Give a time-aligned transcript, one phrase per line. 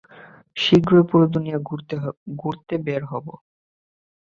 [0.57, 1.57] শীঘ্রই পুরো দুনিয়া
[2.39, 3.25] ঘুরতে বের হব।